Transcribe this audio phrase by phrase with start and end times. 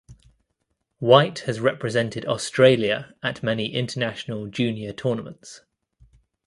[0.97, 5.61] White has represented Australia at many international junior tournaments.